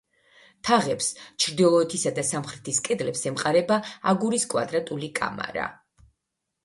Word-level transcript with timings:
თაღებს, 0.69 1.09
ჩრდილოეთისა 1.43 2.13
და 2.19 2.25
სამხრეთის 2.29 2.79
კედლებს 2.87 3.23
ემყარება 3.33 3.79
აგურის 4.13 4.49
კვადრატული 4.55 5.11
კამარა. 5.21 5.69